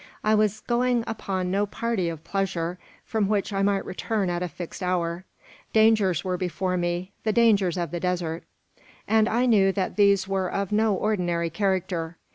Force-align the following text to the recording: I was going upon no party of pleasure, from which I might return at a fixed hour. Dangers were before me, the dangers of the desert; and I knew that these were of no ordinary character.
I 0.23 0.33
was 0.33 0.61
going 0.61 1.03
upon 1.05 1.51
no 1.51 1.67
party 1.67 2.09
of 2.09 2.23
pleasure, 2.23 2.79
from 3.05 3.27
which 3.27 3.53
I 3.53 3.61
might 3.61 3.85
return 3.85 4.31
at 4.31 4.41
a 4.41 4.47
fixed 4.47 4.81
hour. 4.81 5.25
Dangers 5.73 6.23
were 6.23 6.37
before 6.37 6.75
me, 6.75 7.11
the 7.23 7.31
dangers 7.31 7.77
of 7.77 7.91
the 7.91 7.99
desert; 7.99 8.41
and 9.07 9.29
I 9.29 9.45
knew 9.45 9.71
that 9.73 9.97
these 9.97 10.27
were 10.27 10.51
of 10.51 10.71
no 10.71 10.95
ordinary 10.95 11.51
character. 11.51 12.17